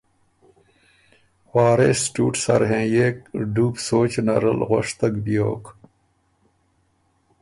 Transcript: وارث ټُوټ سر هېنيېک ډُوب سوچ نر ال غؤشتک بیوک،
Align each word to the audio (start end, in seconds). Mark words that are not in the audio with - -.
وارث 1.53 2.01
ټُوټ 2.13 2.33
سر 2.43 2.61
هېنيېک 2.71 3.17
ډُوب 3.53 3.75
سوچ 3.87 4.11
نر 4.25 4.43
ال 4.51 4.59
غؤشتک 4.69 5.13
بیوک، 5.25 5.63